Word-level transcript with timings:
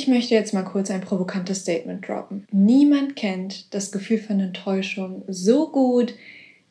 Ich 0.00 0.08
möchte 0.08 0.32
jetzt 0.32 0.54
mal 0.54 0.62
kurz 0.62 0.90
ein 0.90 1.02
provokantes 1.02 1.60
Statement 1.60 2.08
droppen. 2.08 2.46
Niemand 2.50 3.16
kennt 3.16 3.74
das 3.74 3.92
Gefühl 3.92 4.16
von 4.16 4.40
Enttäuschung 4.40 5.24
so 5.28 5.68
gut 5.68 6.14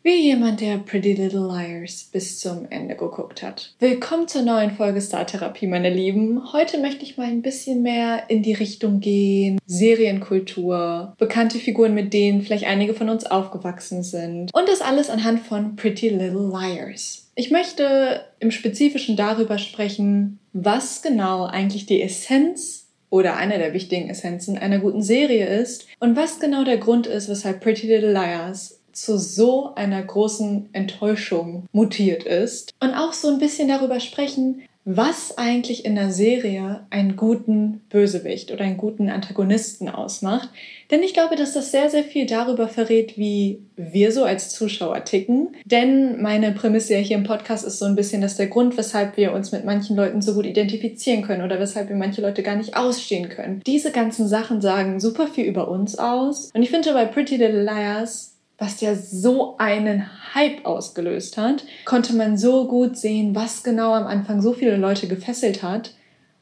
wie 0.01 0.15
jemand, 0.15 0.61
der 0.61 0.79
Pretty 0.79 1.13
Little 1.13 1.45
Liars 1.45 2.09
bis 2.11 2.39
zum 2.39 2.65
Ende 2.71 2.95
geguckt 2.95 3.43
hat. 3.43 3.75
Willkommen 3.77 4.27
zur 4.27 4.41
neuen 4.41 4.71
Folge 4.71 4.99
Star 4.99 5.27
Therapie, 5.27 5.67
meine 5.67 5.93
Lieben. 5.93 6.53
Heute 6.53 6.79
möchte 6.79 7.03
ich 7.03 7.17
mal 7.17 7.27
ein 7.27 7.43
bisschen 7.43 7.83
mehr 7.83 8.23
in 8.29 8.41
die 8.41 8.53
Richtung 8.53 8.99
gehen. 8.99 9.59
Serienkultur, 9.67 11.13
bekannte 11.19 11.59
Figuren, 11.59 11.93
mit 11.93 12.11
denen 12.13 12.41
vielleicht 12.41 12.65
einige 12.65 12.95
von 12.95 13.09
uns 13.09 13.27
aufgewachsen 13.27 14.01
sind. 14.01 14.51
Und 14.55 14.67
das 14.67 14.81
alles 14.81 15.11
anhand 15.11 15.41
von 15.41 15.75
Pretty 15.75 16.09
Little 16.09 16.49
Liars. 16.49 17.29
Ich 17.35 17.51
möchte 17.51 18.25
im 18.39 18.49
Spezifischen 18.49 19.15
darüber 19.15 19.59
sprechen, 19.59 20.39
was 20.51 21.03
genau 21.03 21.45
eigentlich 21.45 21.85
die 21.85 22.01
Essenz 22.01 22.78
oder 23.09 23.35
eine 23.35 23.57
der 23.57 23.73
wichtigen 23.73 24.09
Essenzen 24.09 24.57
einer 24.57 24.79
guten 24.79 25.01
Serie 25.01 25.47
ist 25.47 25.87
und 25.99 26.15
was 26.15 26.39
genau 26.39 26.63
der 26.63 26.77
Grund 26.77 27.07
ist, 27.07 27.29
weshalb 27.29 27.61
Pretty 27.61 27.87
Little 27.87 28.11
Liars 28.11 28.79
zu 28.91 29.17
so 29.17 29.73
einer 29.75 30.01
großen 30.01 30.69
Enttäuschung 30.73 31.65
mutiert 31.71 32.23
ist. 32.23 32.73
Und 32.81 32.93
auch 32.93 33.13
so 33.13 33.29
ein 33.29 33.39
bisschen 33.39 33.69
darüber 33.69 33.99
sprechen, 33.99 34.61
was 34.85 35.37
eigentlich 35.37 35.85
in 35.85 35.95
der 35.95 36.11
Serie 36.11 36.85
einen 36.89 37.15
guten 37.15 37.81
Bösewicht 37.89 38.51
oder 38.51 38.63
einen 38.63 38.77
guten 38.77 39.09
Antagonisten 39.09 39.89
ausmacht. 39.89 40.49
Denn 40.89 41.03
ich 41.03 41.13
glaube, 41.13 41.35
dass 41.35 41.53
das 41.53 41.71
sehr, 41.71 41.89
sehr 41.89 42.03
viel 42.03 42.25
darüber 42.25 42.67
verrät, 42.67 43.17
wie 43.17 43.61
wir 43.75 44.11
so 44.11 44.23
als 44.23 44.49
Zuschauer 44.49 45.03
ticken. 45.03 45.49
Denn 45.65 46.21
meine 46.21 46.53
Prämisse 46.53 46.93
ja 46.93 46.99
hier 46.99 47.17
im 47.17 47.23
Podcast 47.23 47.65
ist 47.65 47.77
so 47.77 47.85
ein 47.85 47.95
bisschen, 47.95 48.21
dass 48.21 48.37
der 48.37 48.47
Grund, 48.47 48.77
weshalb 48.77 49.15
wir 49.17 49.33
uns 49.33 49.51
mit 49.51 49.65
manchen 49.65 49.95
Leuten 49.95 50.21
so 50.21 50.33
gut 50.33 50.45
identifizieren 50.45 51.21
können 51.21 51.43
oder 51.43 51.59
weshalb 51.59 51.89
wir 51.89 51.95
manche 51.95 52.21
Leute 52.21 52.41
gar 52.41 52.55
nicht 52.55 52.75
ausstehen 52.75 53.29
können. 53.29 53.61
Diese 53.67 53.91
ganzen 53.91 54.27
Sachen 54.27 54.61
sagen 54.61 54.99
super 54.99 55.27
viel 55.27 55.45
über 55.45 55.67
uns 55.67 55.99
aus. 55.99 56.51
Und 56.53 56.63
ich 56.63 56.71
finde 56.71 56.93
bei 56.93 57.05
Pretty 57.05 57.35
Little 57.35 57.63
Liars 57.63 58.38
was 58.59 58.81
ja 58.81 58.93
so 58.95 59.55
einen 59.57 60.05
Hype 60.35 60.65
ausgelöst 60.65 61.37
hat, 61.37 61.63
konnte 61.85 62.13
man 62.13 62.37
so 62.37 62.67
gut 62.67 62.97
sehen, 62.97 63.33
was 63.33 63.63
genau 63.63 63.93
am 63.93 64.05
Anfang 64.05 64.41
so 64.41 64.53
viele 64.53 64.77
Leute 64.77 65.07
gefesselt 65.07 65.63
hat 65.63 65.93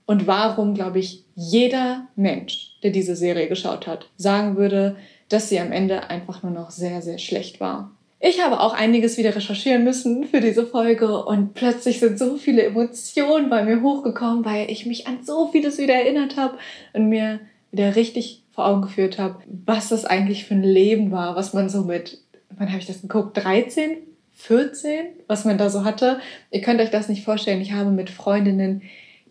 und 0.06 0.26
warum, 0.26 0.73
glaube 0.73 1.00
ich, 1.00 1.23
jeder 1.36 2.08
Mensch, 2.16 2.78
der 2.82 2.92
diese 2.92 3.16
Serie 3.16 3.48
geschaut 3.48 3.88
hat, 3.88 4.10
sagen 4.18 4.58
würde, 4.58 4.95
dass 5.30 5.50
sie 5.50 5.60
am 5.60 5.72
Ende 5.72 6.10
einfach 6.10 6.42
nur 6.44 6.52
noch 6.52 6.72
sehr, 6.72 7.02
sehr 7.02 7.20
schlecht 7.20 7.60
war. 7.60 7.92
Ich 8.20 8.44
habe 8.44 8.62
auch 8.62 8.73
einiges 8.73 9.18
wieder 9.18 9.36
recherchieren 9.36 9.84
müssen 9.84 10.23
für 10.23 10.42
diese 10.42 10.66
Folge 10.66 11.23
und 11.23 11.54
plötzlich 11.54 12.00
sind 12.00 12.18
so 12.18 12.38
viele 12.38 12.64
Emotionen 12.64 13.50
bei 13.50 13.64
mir 13.64 13.84
hochgekommen, 13.84 14.44
weil 14.44 14.72
ich 14.72 14.88
mich 14.88 15.06
an 15.06 15.20
so 15.23 15.50
vieles 15.52 15.78
wieder 15.78 15.94
erinnert 15.94 16.36
habe 16.36 16.58
und 16.94 17.10
mir 17.10 17.40
wieder 17.72 17.95
richtig 17.95 18.42
vor 18.58 18.66
Augen 18.66 18.82
geführt 18.82 19.20
habe, 19.20 19.38
was 19.46 19.90
das 19.90 20.04
eigentlich 20.04 20.46
für 20.46 20.56
ein 20.56 20.64
Leben 20.64 21.12
war, 21.12 21.36
was 21.36 21.54
man 21.54 21.70
so 21.70 21.84
mit, 21.84 22.18
wann 22.50 22.70
habe 22.70 22.80
ich 22.80 22.88
das 22.88 23.04
geguckt, 23.04 23.38
13, 23.38 23.98
14, 24.34 25.06
was 25.28 25.46
man 25.46 25.60
da 25.60 25.70
so 25.70 25.84
hatte. 25.84 26.20
Ihr 26.50 26.62
könnt 26.62 26.82
euch 26.82 26.90
das 26.90 27.08
nicht 27.08 27.24
vorstellen. 27.24 27.62
Ich 27.62 27.74
habe 27.74 27.92
mit 27.92 28.10
Freundinnen 28.10 28.82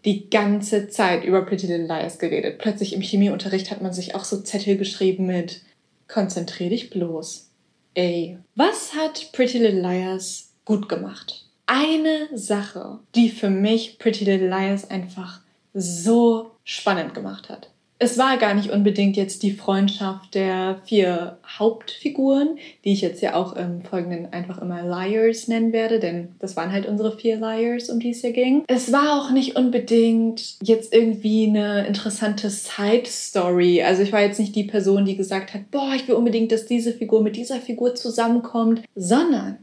die 0.04 0.30
ganze 0.30 0.86
Zeit 0.86 1.24
über 1.24 1.44
Pretty 1.44 1.66
Little 1.66 1.88
Liars 1.88 2.20
geredet. 2.20 2.58
Plötzlich 2.58 2.92
im 2.92 3.00
Chemieunterricht 3.00 3.72
hat 3.72 3.82
man 3.82 3.92
sich 3.92 4.14
auch 4.14 4.22
so 4.22 4.40
Zettel 4.42 4.76
geschrieben 4.76 5.26
mit 5.26 5.62
Konzentrier 6.06 6.70
dich 6.70 6.90
bloß. 6.90 7.50
Ey, 7.94 8.38
was 8.54 8.94
hat 8.94 9.32
Pretty 9.32 9.58
Little 9.58 9.80
Liars 9.80 10.52
gut 10.64 10.88
gemacht? 10.88 11.46
Eine 11.66 12.28
Sache, 12.32 13.00
die 13.16 13.30
für 13.30 13.50
mich 13.50 13.98
Pretty 13.98 14.24
Little 14.24 14.48
Liars 14.48 14.88
einfach 14.88 15.40
so 15.74 16.52
spannend 16.62 17.12
gemacht 17.12 17.48
hat 17.48 17.70
es 17.98 18.18
war 18.18 18.36
gar 18.36 18.52
nicht 18.52 18.70
unbedingt 18.70 19.16
jetzt 19.16 19.42
die 19.42 19.52
Freundschaft 19.52 20.34
der 20.34 20.80
vier 20.84 21.38
Hauptfiguren, 21.46 22.58
die 22.84 22.92
ich 22.92 23.00
jetzt 23.00 23.22
ja 23.22 23.34
auch 23.34 23.56
im 23.56 23.80
Folgenden 23.80 24.32
einfach 24.32 24.60
immer 24.60 24.82
Liars 24.82 25.48
nennen 25.48 25.72
werde, 25.72 25.98
denn 25.98 26.28
das 26.38 26.56
waren 26.56 26.72
halt 26.72 26.86
unsere 26.86 27.16
vier 27.16 27.36
Liars, 27.36 27.88
um 27.88 27.98
die 27.98 28.10
es 28.10 28.20
hier 28.20 28.32
ging. 28.32 28.64
Es 28.66 28.92
war 28.92 29.18
auch 29.18 29.30
nicht 29.30 29.56
unbedingt 29.56 30.56
jetzt 30.62 30.92
irgendwie 30.92 31.46
eine 31.46 31.86
interessante 31.86 32.50
Side-Story. 32.50 33.82
Also 33.82 34.02
ich 34.02 34.12
war 34.12 34.20
jetzt 34.20 34.40
nicht 34.40 34.54
die 34.54 34.64
Person, 34.64 35.06
die 35.06 35.16
gesagt 35.16 35.54
hat, 35.54 35.70
boah, 35.70 35.92
ich 35.96 36.06
will 36.06 36.16
unbedingt, 36.16 36.52
dass 36.52 36.66
diese 36.66 36.92
Figur 36.92 37.22
mit 37.22 37.36
dieser 37.36 37.60
Figur 37.60 37.94
zusammenkommt, 37.94 38.82
sondern 38.94 39.56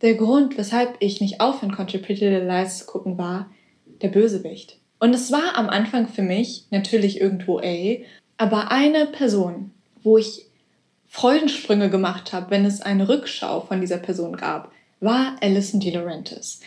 der 0.00 0.14
Grund, 0.14 0.56
weshalb 0.58 0.96
ich 1.00 1.20
nicht 1.20 1.40
aufhören 1.40 1.74
konnte, 1.74 1.98
Pretty 1.98 2.24
Little 2.24 2.46
Lies 2.46 2.78
zu 2.78 2.86
gucken, 2.86 3.18
war 3.18 3.50
der 4.00 4.08
Bösewicht. 4.08 4.78
Und 5.04 5.12
es 5.12 5.30
war 5.30 5.58
am 5.58 5.68
Anfang 5.68 6.08
für 6.08 6.22
mich 6.22 6.64
natürlich 6.70 7.20
irgendwo 7.20 7.58
A, 7.58 7.98
aber 8.38 8.72
eine 8.72 9.04
Person, 9.04 9.70
wo 10.02 10.16
ich 10.16 10.46
Freudensprünge 11.08 11.90
gemacht 11.90 12.32
habe, 12.32 12.48
wenn 12.48 12.64
es 12.64 12.80
eine 12.80 13.06
Rückschau 13.06 13.60
von 13.60 13.82
dieser 13.82 13.98
Person 13.98 14.34
gab, 14.34 14.72
war 15.00 15.36
Alison 15.42 15.78
De 15.78 15.92
Laurentiis. 15.92 16.60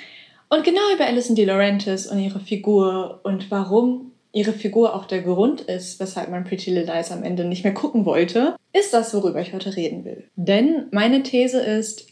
Und 0.50 0.64
genau 0.64 0.84
über 0.94 1.08
Alison 1.08 1.36
De 1.36 1.46
Laurentiis 1.46 2.06
und 2.06 2.20
ihre 2.20 2.40
Figur 2.40 3.22
und 3.24 3.50
warum 3.50 4.12
ihre 4.34 4.54
Figur 4.54 4.94
auch 4.94 5.06
der 5.06 5.24
Grund 5.24 5.62
ist, 5.62 6.00
weshalb 6.00 6.30
man 6.30 6.44
Pretty 6.44 6.70
Little 6.70 6.94
Lies 6.94 7.12
am 7.12 7.24
Ende 7.24 7.44
nicht 7.44 7.64
mehr 7.64 7.74
gucken 7.74 8.06
wollte, 8.06 8.56
ist 8.72 8.94
das, 8.94 9.16
worüber 9.16 9.42
ich 9.42 9.52
heute 9.52 9.76
reden 9.76 10.06
will. 10.06 10.26
Denn 10.36 10.86
meine 10.92 11.24
These 11.24 11.60
ist, 11.60 12.06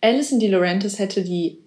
Alison 0.00 0.38
De 0.38 0.48
Laurentiis 0.48 1.00
hätte 1.00 1.24
die 1.24 1.58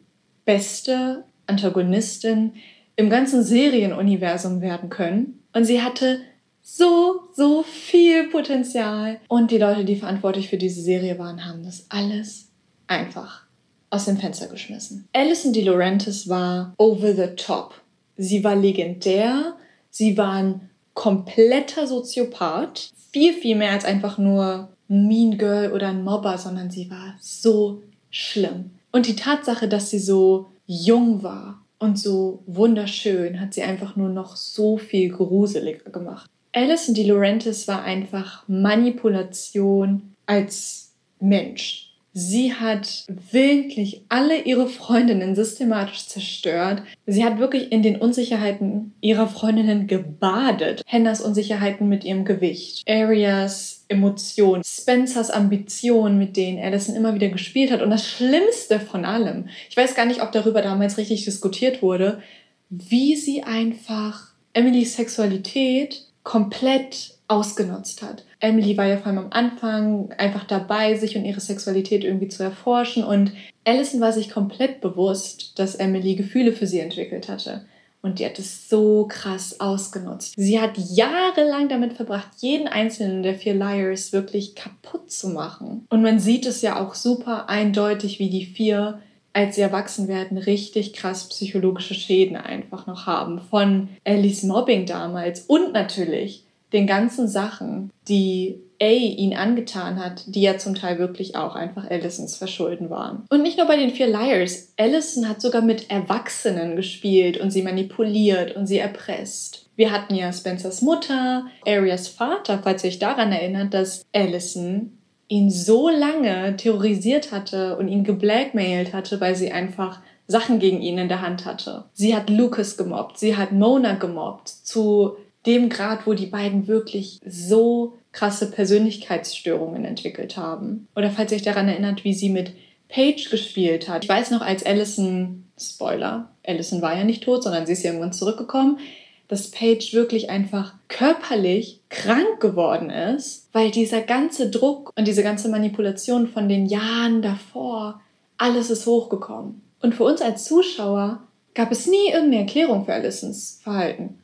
beste 0.46 1.26
Antagonistin 1.48 2.54
im 2.96 3.10
ganzen 3.10 3.44
Serienuniversum 3.44 4.62
werden 4.62 4.90
können. 4.90 5.44
Und 5.54 5.66
sie 5.66 5.82
hatte 5.82 6.22
so, 6.62 7.22
so 7.36 7.64
viel 7.64 8.30
Potenzial. 8.30 9.20
Und 9.28 9.52
die 9.52 9.58
Leute, 9.58 9.86
die 9.86 9.96
verantwortlich 9.96 10.50
für 10.50 10.58
diese 10.58 10.82
Serie 10.82 11.20
waren, 11.20 11.46
haben 11.46 11.64
das 11.64 11.86
alles 11.90 12.50
einfach 12.88 13.46
aus 13.90 14.06
dem 14.06 14.18
Fenster 14.18 14.48
geschmissen. 14.48 15.08
Alison 15.14 15.54
De 15.54 15.64
Laurentiis 15.64 16.28
war 16.28 16.74
over 16.78 17.14
the 17.14 17.36
top. 17.36 17.82
Sie 18.18 18.44
war 18.44 18.56
legendär. 18.56 19.56
Sie 19.90 20.18
war 20.18 20.34
ein 20.34 20.70
kompletter 20.94 21.88
Soziopath. 21.88 22.92
Viel, 23.12 23.34
viel 23.34 23.56
mehr 23.56 23.72
als 23.72 23.86
einfach 23.86 24.18
nur 24.18 24.70
ein 24.90 25.08
Mean 25.08 25.38
Girl 25.38 25.72
oder 25.72 25.90
ein 25.90 26.04
Mobber, 26.04 26.38
sondern 26.38 26.72
sie 26.72 26.90
war 26.90 27.16
so 27.20 27.82
schlimm. 28.10 28.72
Und 28.92 29.08
die 29.08 29.16
Tatsache, 29.16 29.68
dass 29.68 29.90
sie 29.90 30.00
so 30.00 30.48
jung 30.66 31.22
war 31.22 31.65
und 31.86 31.98
so 31.98 32.44
wunderschön 32.48 33.40
hat 33.40 33.54
sie 33.54 33.64
einfach 33.64 33.96
nur 33.96 34.10
noch 34.10 34.36
so 34.36 34.78
viel 34.78 35.10
gruseliger 35.10 35.92
gemacht. 35.92 36.30
Alison 36.52 36.96
De 36.96 37.06
Laurentiis 37.06 37.68
war 37.68 37.84
einfach 37.84 38.44
Manipulation 38.48 40.14
als 40.26 40.94
Mensch. 41.20 41.92
Sie 42.18 42.54
hat 42.54 43.06
wirklich 43.08 44.04
alle 44.08 44.44
ihre 44.44 44.68
Freundinnen 44.68 45.36
systematisch 45.36 46.08
zerstört. 46.08 46.82
Sie 47.06 47.26
hat 47.26 47.40
wirklich 47.40 47.74
in 47.74 47.84
den 47.84 47.98
Unsicherheiten 47.98 48.94
ihrer 49.02 49.28
Freundinnen 49.28 49.88
gebadet. 49.88 50.82
Hennas 50.86 51.20
Unsicherheiten 51.20 51.90
mit 51.90 52.06
ihrem 52.06 52.24
Gewicht, 52.24 52.84
Arias 52.88 53.75
Emotionen, 53.88 54.64
Spencers 54.64 55.30
Ambitionen, 55.30 56.18
mit 56.18 56.38
denen 56.38 56.64
Allison 56.64 56.96
immer 56.96 57.14
wieder 57.14 57.30
gespielt 57.30 57.72
hat. 57.72 57.82
Und 57.82 57.92
das 57.92 58.08
Schlimmste 58.08 58.80
von 58.80 59.06
allem, 59.06 59.50
ich 59.70 59.78
weiß 59.78 59.96
gar 59.96 60.06
nicht, 60.06 60.22
ob 60.22 60.32
darüber 60.32 60.62
damals 60.62 60.98
richtig 60.98 61.26
diskutiert 61.26 61.82
wurde, 61.82 62.22
wie 62.70 63.16
sie 63.16 63.44
einfach 63.44 64.30
Emilys 64.54 64.96
Sexualität 64.96 66.06
komplett 66.24 67.16
ausgenutzt 67.28 68.02
hat. 68.02 68.26
Emily 68.40 68.78
war 68.78 68.86
ja 68.86 68.98
vor 68.98 69.08
allem 69.08 69.18
am 69.18 69.32
Anfang 69.32 70.12
einfach 70.18 70.44
dabei, 70.44 70.96
sich 70.96 71.18
und 71.18 71.26
ihre 71.26 71.40
Sexualität 71.40 72.04
irgendwie 72.04 72.28
zu 72.28 72.44
erforschen 72.44 73.04
und 73.04 73.32
Allison 73.64 74.00
war 74.00 74.12
sich 74.12 74.30
komplett 74.30 74.82
bewusst, 74.82 75.58
dass 75.58 75.76
Emily 75.76 76.16
Gefühle 76.16 76.54
für 76.54 76.68
sie 76.68 76.80
entwickelt 76.80 77.28
hatte. 77.28 77.66
Und 78.06 78.20
die 78.20 78.26
hat 78.28 78.38
es 78.38 78.70
so 78.70 79.08
krass 79.10 79.60
ausgenutzt. 79.60 80.36
Sie 80.38 80.62
hat 80.62 80.78
jahrelang 80.78 81.70
damit 81.70 81.94
verbracht, 81.94 82.28
jeden 82.38 82.68
einzelnen 82.68 83.24
der 83.24 83.34
vier 83.34 83.56
Liars 83.56 84.14
wirklich 84.14 84.54
kaputt 84.54 85.10
zu 85.10 85.30
machen. 85.30 85.88
Und 85.90 86.04
man 86.04 86.20
sieht 86.20 86.46
es 86.46 86.62
ja 86.62 86.80
auch 86.80 86.94
super 86.94 87.50
eindeutig, 87.50 88.20
wie 88.20 88.30
die 88.30 88.46
vier, 88.46 89.02
als 89.34 89.56
sie 89.56 89.62
erwachsen 89.62 90.08
werden, 90.08 90.38
richtig 90.38 90.94
krass 90.94 91.30
psychologische 91.30 91.96
Schäden 91.96 92.36
einfach 92.38 92.86
noch 92.86 93.08
haben. 93.08 93.40
Von 93.40 93.90
Ellies 94.04 94.44
Mobbing 94.44 94.86
damals 94.86 95.40
und 95.48 95.74
natürlich 95.74 96.44
den 96.74 96.86
ganzen 96.86 97.28
Sachen, 97.28 97.90
die 98.08 98.60
A 98.82 98.90
ihn 98.90 99.36
angetan 99.36 100.04
hat, 100.04 100.24
die 100.28 100.42
ja 100.42 100.58
zum 100.58 100.76
Teil 100.76 101.00
wirklich 101.00 101.36
auch 101.36 101.56
einfach 101.56 101.90
Allisons 101.90 102.36
Verschulden 102.36 102.90
waren. 102.90 103.26
Und 103.30 103.42
nicht 103.42 103.58
nur 103.58 103.68
bei 103.68 103.78
den 103.78 103.92
vier 103.92 104.08
Liars. 104.08 104.74
Allison 104.78 105.30
hat 105.30 105.42
sogar 105.42 105.62
mit 105.62 105.90
Erwachsenen 105.90 106.76
gespielt 106.76 107.38
und 107.38 107.52
sie 107.52 107.62
manipuliert 107.62 108.56
und 108.56 108.68
sie 108.68 108.80
erpresst. 108.80 109.70
Wir 109.76 109.92
hatten 109.92 110.16
ja 110.16 110.32
Spencers 110.32 110.82
Mutter, 110.82 111.46
Arias 111.66 112.08
Vater, 112.08 112.60
falls 112.64 112.84
ihr 112.84 112.90
euch 112.90 113.00
daran 113.00 113.32
erinnert, 113.32 113.74
dass 113.74 114.06
Allison 114.14 114.98
ihn 115.28 115.50
so 115.50 115.90
lange 115.90 116.56
terrorisiert 116.56 117.32
hatte 117.32 117.78
und 117.78 117.88
ihn 117.88 118.04
geblackmailt 118.04 118.94
hatte, 118.94 119.20
weil 119.20 119.36
sie 119.36 119.52
einfach 119.52 120.00
Sachen 120.28 120.60
gegen 120.60 120.82
ihn 120.82 120.98
in 120.98 121.08
der 121.08 121.22
Hand 121.22 121.46
hatte. 121.46 121.86
Sie 121.94 122.16
hat 122.16 122.30
Lucas 122.30 122.78
gemobbt, 122.78 123.18
sie 123.18 123.36
hat 123.36 123.52
Mona 123.52 123.94
gemobbt, 123.96 124.50
zu 124.50 125.18
dem 125.46 125.70
Grad, 125.70 126.08
wo 126.08 126.14
die 126.14 126.26
beiden 126.26 126.68
wirklich 126.68 127.20
so 127.26 127.94
krasse 128.16 128.50
Persönlichkeitsstörungen 128.50 129.84
entwickelt 129.84 130.38
haben. 130.38 130.88
Oder 130.96 131.12
falls 131.12 131.32
ihr 131.32 131.36
euch 131.36 131.44
daran 131.44 131.68
erinnert, 131.68 132.06
wie 132.06 132.14
sie 132.14 132.30
mit 132.30 132.54
Paige 132.88 133.30
gespielt 133.30 133.90
hat. 133.90 134.04
Ich 134.04 134.10
weiß 134.10 134.32
noch, 134.32 134.42
als 134.42 134.66
Allison, 134.66 135.46
Spoiler, 135.60 136.30
Allison 136.46 136.82
war 136.82 136.96
ja 136.96 137.04
nicht 137.04 137.24
tot, 137.24 137.44
sondern 137.44 137.66
sie 137.66 137.74
ist 137.74 137.84
ja 137.84 137.90
irgendwann 137.92 138.14
zurückgekommen, 138.14 138.80
dass 139.28 139.52
Paige 139.52 139.90
wirklich 139.94 140.30
einfach 140.30 140.76
körperlich 140.88 141.82
krank 141.90 142.40
geworden 142.40 142.90
ist, 142.90 143.50
weil 143.54 143.72
dieser 143.72 144.02
ganze 144.02 144.50
Druck 144.50 144.92
und 144.96 145.08
diese 145.08 145.24
ganze 145.24 145.50
Manipulation 145.50 146.28
von 146.28 146.48
den 146.48 146.68
Jahren 146.68 147.22
davor, 147.22 148.02
alles 148.38 148.70
ist 148.70 148.86
hochgekommen. 148.86 149.62
Und 149.82 149.96
für 149.96 150.04
uns 150.04 150.22
als 150.22 150.46
Zuschauer 150.46 151.24
gab 151.54 151.72
es 151.72 151.88
nie 151.88 152.08
irgendeine 152.08 152.44
Erklärung 152.44 152.86
für 152.86 152.94
Allisons 152.94 153.60
Verhalten. 153.64 154.20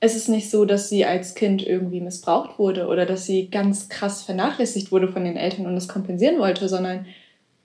Es 0.00 0.14
ist 0.14 0.28
nicht 0.28 0.50
so, 0.50 0.64
dass 0.64 0.88
sie 0.88 1.04
als 1.04 1.34
Kind 1.34 1.66
irgendwie 1.66 2.00
missbraucht 2.00 2.58
wurde 2.58 2.86
oder 2.86 3.04
dass 3.04 3.26
sie 3.26 3.50
ganz 3.50 3.88
krass 3.88 4.22
vernachlässigt 4.22 4.92
wurde 4.92 5.08
von 5.08 5.24
den 5.24 5.36
Eltern 5.36 5.66
und 5.66 5.74
das 5.74 5.88
kompensieren 5.88 6.38
wollte, 6.38 6.68
sondern 6.68 7.06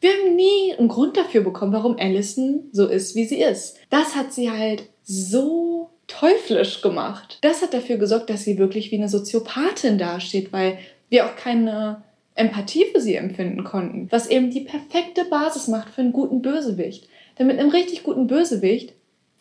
wir 0.01 0.09
haben 0.09 0.35
nie 0.35 0.74
einen 0.77 0.88
Grund 0.88 1.15
dafür 1.15 1.41
bekommen, 1.41 1.74
warum 1.74 1.97
Allison 1.97 2.69
so 2.71 2.88
ist, 2.88 3.15
wie 3.15 3.25
sie 3.25 3.41
ist. 3.41 3.77
Das 3.89 4.15
hat 4.15 4.33
sie 4.33 4.51
halt 4.51 4.89
so 5.03 5.89
teuflisch 6.07 6.81
gemacht. 6.81 7.38
Das 7.41 7.62
hat 7.62 7.74
dafür 7.74 7.97
gesorgt, 7.97 8.30
dass 8.30 8.44
sie 8.44 8.57
wirklich 8.57 8.91
wie 8.91 8.97
eine 8.97 9.09
Soziopathin 9.09 9.97
dasteht, 9.97 10.51
weil 10.51 10.77
wir 11.09 11.25
auch 11.25 11.35
keine 11.35 12.03
Empathie 12.35 12.85
für 12.91 13.00
sie 13.00 13.15
empfinden 13.15 13.63
konnten. 13.63 14.07
Was 14.12 14.27
eben 14.27 14.50
die 14.50 14.62
perfekte 14.62 15.25
Basis 15.25 15.68
macht 15.68 15.89
für 15.89 16.01
einen 16.01 16.13
guten 16.13 16.41
Bösewicht. 16.41 17.07
Denn 17.38 17.47
mit 17.47 17.59
einem 17.59 17.69
richtig 17.69 18.03
guten 18.03 18.27
Bösewicht 18.27 18.94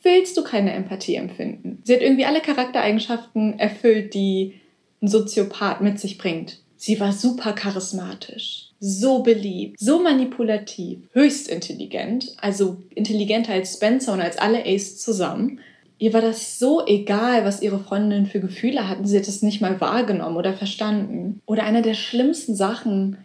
willst 0.03 0.37
du 0.37 0.45
keine 0.45 0.73
Empathie 0.73 1.17
empfinden. 1.17 1.81
Sie 1.85 1.95
hat 1.95 2.03
irgendwie 2.03 2.25
alle 2.25 2.41
Charaktereigenschaften 2.41 3.59
erfüllt, 3.59 4.15
die 4.15 4.61
ein 5.01 5.09
Soziopath 5.09 5.81
mit 5.81 5.99
sich 5.99 6.19
bringt. 6.19 6.59
Sie 6.77 6.99
war 6.99 7.13
super 7.13 7.53
charismatisch, 7.53 8.71
so 8.81 9.23
beliebt, 9.23 9.79
so 9.79 10.03
manipulativ, 10.03 10.99
höchst 11.13 11.49
intelligent, 11.49 12.35
also 12.39 12.79
intelligenter 12.95 13.53
als 13.53 13.75
Spencer 13.75 14.13
und 14.13 14.21
als 14.21 14.37
alle 14.39 14.65
Ace 14.67 14.99
zusammen. 14.99 15.61
Ihr 15.99 16.13
war 16.13 16.21
das 16.21 16.59
so 16.59 16.85
egal, 16.85 17.45
was 17.45 17.63
ihre 17.63 17.79
Freundinnen 17.79 18.27
für 18.27 18.41
Gefühle 18.41 18.89
hatten. 18.89 19.07
Sie 19.07 19.17
hat 19.17 19.29
es 19.29 19.43
nicht 19.43 19.61
mal 19.61 19.81
wahrgenommen 19.81 20.37
oder 20.37 20.55
verstanden. 20.55 21.41
Oder 21.47 21.63
eine 21.63 21.83
der 21.83 21.95
schlimmsten 21.95 22.57
Sachen, 22.57 23.19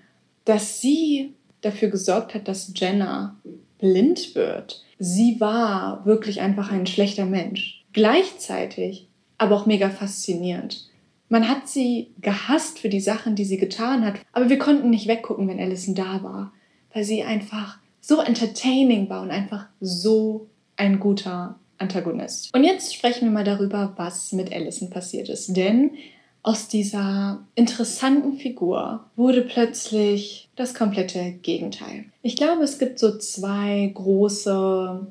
dass 0.46 0.80
sie 0.80 1.34
dafür 1.62 1.90
gesorgt 1.90 2.36
hat, 2.36 2.48
dass 2.48 2.72
Jenna 2.76 3.36
blind 3.80 4.36
wird. 4.36 4.84
Sie 5.00 5.40
war 5.40 6.06
wirklich 6.06 6.42
einfach 6.42 6.72
ein 6.72 6.88
schlechter 6.88 7.26
Mensch. 7.26 7.86
Gleichzeitig 7.94 9.08
aber 9.38 9.56
auch 9.56 9.66
mega 9.66 9.90
faszinierend. 9.90 10.90
Man 11.30 11.50
hat 11.50 11.68
sie 11.68 12.14
gehasst 12.22 12.80
für 12.80 12.90
die 12.90 13.02
Sachen, 13.02 13.36
die 13.36 13.46
sie 13.46 13.58
getan 13.58 14.06
hat, 14.06 14.16
aber 14.32 14.50
wir 14.50 14.58
konnten 14.58 14.90
nicht 14.90 15.08
weggucken, 15.08 15.48
wenn 15.48 15.60
Alison 15.60 15.94
da 15.94 16.24
war, 16.24 16.54
weil 16.94 17.04
sie 17.04 17.24
einfach 17.24 17.80
so 18.00 18.22
entertaining 18.22 19.10
war 19.10 19.22
und 19.22 19.32
einfach 19.32 19.68
so 19.82 20.48
ein 20.78 21.00
guter 21.00 21.60
Antagonist. 21.78 22.54
Und 22.56 22.64
jetzt 22.64 22.96
sprechen 22.96 23.26
wir 23.26 23.32
mal 23.32 23.44
darüber, 23.44 23.94
was 23.98 24.32
mit 24.32 24.54
Allison 24.54 24.90
passiert 24.90 25.30
ist. 25.30 25.56
Denn 25.56 25.92
aus 26.48 26.70
dieser 26.70 27.46
interessanten 27.56 28.38
Figur 28.38 29.02
wurde 29.18 29.42
plötzlich 29.42 30.48
das 30.56 30.74
komplette 30.74 31.34
Gegenteil. 31.42 32.06
Ich 32.22 32.38
glaube, 32.38 32.64
es 32.64 32.80
gibt 32.80 33.00
so 33.00 33.18
zwei 33.18 33.92
große 33.94 35.08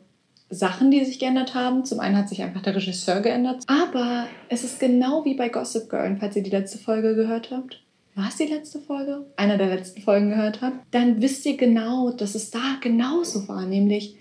Sachen, 0.49 0.91
die 0.91 1.05
sich 1.05 1.19
geändert 1.19 1.55
haben. 1.55 1.85
Zum 1.85 2.01
einen 2.01 2.17
hat 2.17 2.31
sich 2.31 2.43
einfach 2.43 2.63
der 2.63 2.75
Regisseur 2.75 3.21
geändert, 3.21 3.65
aber 3.67 4.29
es 4.49 4.65
ist 4.65 4.81
genau 4.81 5.27
wie 5.27 5.35
bei 5.35 5.51
Gossip 5.51 5.91
Girl, 5.91 6.17
falls 6.19 6.37
ihr 6.37 6.43
die 6.43 6.49
letzte 6.49 6.79
Folge 6.79 7.15
gehört 7.15 7.51
habt. 7.51 7.83
War 8.15 8.29
es 8.29 8.37
die 8.37 8.47
letzte 8.47 8.81
Folge? 8.81 9.27
Einer 9.37 9.59
der 9.59 9.67
letzten 9.67 10.01
Folgen 10.01 10.31
gehört 10.31 10.63
habt? 10.63 10.87
Dann 10.91 11.21
wisst 11.21 11.45
ihr 11.45 11.59
genau, 11.59 12.13
dass 12.13 12.35
es 12.35 12.51
da 12.51 12.79
genauso 12.81 13.47
war, 13.47 13.67
nämlich 13.67 14.17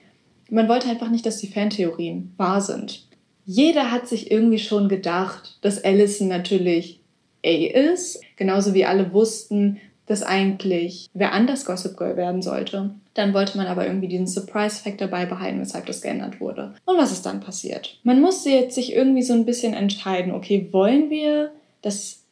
man 0.50 0.68
wollte 0.68 0.90
einfach 0.90 1.10
nicht, 1.10 1.26
dass 1.26 1.38
die 1.38 1.48
Fantheorien 1.48 2.34
wahr 2.36 2.60
sind. 2.60 3.08
Jeder 3.46 3.90
hat 3.92 4.10
sich 4.10 4.32
irgendwie 4.32 4.60
schon 4.60 4.90
gedacht, 4.90 5.60
dass 5.62 5.82
Allison 5.82 6.28
natürlich 6.28 7.00
ist, 7.46 8.22
genauso 8.36 8.74
wie 8.74 8.86
alle 8.86 9.14
wussten, 9.14 9.80
dass 10.06 10.24
eigentlich 10.24 11.10
wer 11.14 11.32
anders 11.34 11.66
Gossip 11.66 11.98
Girl 11.98 12.16
werden 12.18 12.42
sollte. 12.42 12.92
Dann 13.16 13.34
wollte 13.34 13.58
man 13.58 13.68
aber 13.68 13.88
irgendwie 13.88 14.08
diesen 14.08 14.28
Surprise-Factor 14.28 15.08
beibehalten, 15.08 15.62
weshalb 15.62 15.86
das 15.86 16.02
geändert 16.02 16.40
wurde. 16.40 16.76
Und 16.86 16.98
was 16.98 17.12
ist 17.12 17.26
dann 17.26 17.40
passiert? 17.40 18.00
Man 18.04 18.22
musste 18.22 18.50
jetzt 18.50 18.76
sich 18.76 18.94
irgendwie 18.94 19.24
so 19.24 19.34
ein 19.34 19.46
bisschen 19.46 19.74
entscheiden, 19.74 20.34
okay, 20.34 20.68
wollen 20.72 21.10
wir, 21.10 21.52
dass 21.82 22.24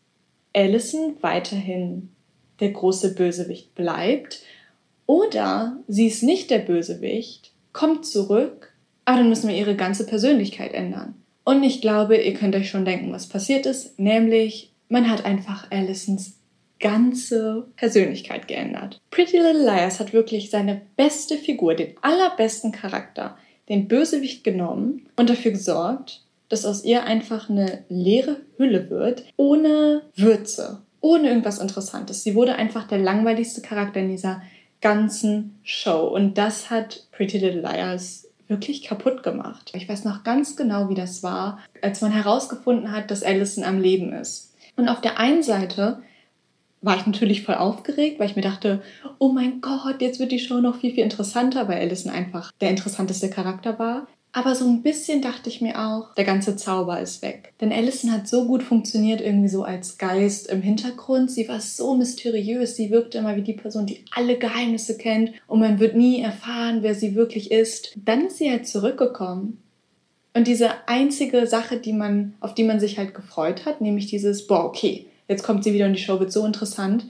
Allison 0.53 1.15
weiterhin 1.21 2.09
der 2.59 2.71
große 2.71 3.15
Bösewicht 3.15 3.73
bleibt 3.75 4.41
oder 5.05 5.77
sie 5.87 6.07
ist 6.07 6.23
nicht 6.23 6.49
der 6.49 6.59
Bösewicht 6.59 7.51
kommt 7.71 8.05
zurück, 8.05 8.71
aber 9.05 9.17
dann 9.17 9.29
müssen 9.29 9.49
wir 9.49 9.55
ihre 9.55 9.75
ganze 9.75 10.05
Persönlichkeit 10.05 10.73
ändern. 10.73 11.15
Und 11.43 11.63
ich 11.63 11.81
glaube, 11.81 12.17
ihr 12.17 12.33
könnt 12.35 12.55
euch 12.55 12.69
schon 12.69 12.85
denken, 12.85 13.11
was 13.11 13.27
passiert 13.27 13.65
ist, 13.65 13.99
nämlich 13.99 14.72
man 14.93 15.09
hat 15.09 15.25
einfach 15.25 15.71
Allisons 15.71 16.35
ganze 16.79 17.65
Persönlichkeit 17.77 18.47
geändert. 18.47 19.01
Pretty 19.09 19.37
Little 19.37 19.65
Liars 19.65 19.99
hat 19.99 20.13
wirklich 20.13 20.51
seine 20.51 20.83
beste 20.95 21.37
Figur, 21.37 21.73
den 21.73 21.95
allerbesten 22.03 22.71
Charakter, 22.71 23.35
den 23.69 23.87
Bösewicht 23.87 24.43
genommen 24.43 25.07
und 25.15 25.31
dafür 25.31 25.49
gesorgt, 25.49 26.23
dass 26.47 26.63
aus 26.63 26.83
ihr 26.83 27.05
einfach 27.05 27.49
eine 27.49 27.83
leere 27.89 28.41
Hülle 28.57 28.91
wird, 28.91 29.23
ohne 29.35 30.03
Würze, 30.15 30.83
ohne 31.01 31.29
irgendwas 31.29 31.57
Interessantes. 31.57 32.23
Sie 32.23 32.35
wurde 32.35 32.55
einfach 32.55 32.87
der 32.87 32.99
langweiligste 32.99 33.61
Charakter 33.61 33.99
in 33.99 34.09
dieser 34.09 34.43
ganzen 34.79 35.57
Show. 35.63 36.07
Und 36.07 36.37
das 36.37 36.69
hat 36.69 37.07
Pretty 37.11 37.39
Little 37.39 37.61
Liars 37.61 38.27
wirklich 38.47 38.83
kaputt 38.83 39.23
gemacht. 39.23 39.71
Ich 39.73 39.89
weiß 39.89 40.03
noch 40.03 40.23
ganz 40.23 40.55
genau, 40.55 40.87
wie 40.89 40.95
das 40.95 41.23
war, 41.23 41.57
als 41.81 42.01
man 42.01 42.11
herausgefunden 42.11 42.91
hat, 42.91 43.09
dass 43.09 43.23
Allison 43.23 43.63
am 43.63 43.79
Leben 43.79 44.13
ist. 44.13 44.52
Und 44.75 44.89
auf 44.89 45.01
der 45.01 45.19
einen 45.19 45.43
Seite 45.43 46.01
war 46.81 46.97
ich 46.97 47.05
natürlich 47.05 47.43
voll 47.43 47.55
aufgeregt, 47.55 48.19
weil 48.19 48.29
ich 48.29 48.35
mir 48.35 48.41
dachte, 48.41 48.81
oh 49.17 49.29
mein 49.29 49.61
Gott, 49.61 50.01
jetzt 50.01 50.19
wird 50.19 50.31
die 50.31 50.39
Show 50.39 50.59
noch 50.59 50.75
viel, 50.75 50.93
viel 50.93 51.03
interessanter, 51.03 51.67
weil 51.67 51.79
Allison 51.79 52.11
einfach 52.11 52.51
der 52.59 52.69
interessanteste 52.69 53.29
Charakter 53.29 53.79
war. 53.79 54.07
Aber 54.35 54.55
so 54.55 54.65
ein 54.67 54.81
bisschen 54.81 55.21
dachte 55.21 55.47
ich 55.47 55.61
mir 55.61 55.79
auch, 55.79 56.15
der 56.15 56.25
ganze 56.25 56.55
Zauber 56.55 56.99
ist 56.99 57.21
weg. 57.21 57.53
Denn 57.61 57.71
Allison 57.71 58.11
hat 58.11 58.27
so 58.27 58.47
gut 58.47 58.63
funktioniert, 58.63 59.21
irgendwie 59.21 59.47
so 59.47 59.63
als 59.63 59.99
Geist 59.99 60.49
im 60.49 60.63
Hintergrund. 60.63 61.29
Sie 61.29 61.47
war 61.47 61.59
so 61.59 61.95
mysteriös. 61.95 62.75
Sie 62.75 62.89
wirkte 62.89 63.19
immer 63.19 63.35
wie 63.35 63.43
die 63.43 63.53
Person, 63.53 63.85
die 63.85 64.03
alle 64.11 64.39
Geheimnisse 64.39 64.97
kennt 64.97 65.33
und 65.45 65.59
man 65.59 65.79
wird 65.79 65.95
nie 65.95 66.19
erfahren, 66.21 66.79
wer 66.81 66.95
sie 66.95 67.13
wirklich 67.13 67.51
ist. 67.51 67.93
Dann 67.95 68.25
ist 68.25 68.39
sie 68.39 68.49
halt 68.49 68.67
zurückgekommen. 68.67 69.62
Und 70.33 70.47
diese 70.47 70.71
einzige 70.87 71.45
Sache, 71.45 71.77
die 71.77 71.93
man, 71.93 72.33
auf 72.39 72.55
die 72.55 72.63
man 72.63 72.79
sich 72.79 72.97
halt 72.97 73.13
gefreut 73.13 73.65
hat, 73.65 73.81
nämlich 73.81 74.07
dieses, 74.07 74.47
boah, 74.47 74.65
okay, 74.65 75.05
jetzt 75.27 75.43
kommt 75.43 75.63
sie 75.63 75.73
wieder 75.73 75.85
und 75.85 75.93
die 75.93 76.01
Show 76.01 76.19
wird 76.19 76.31
so 76.31 76.45
interessant, 76.45 77.05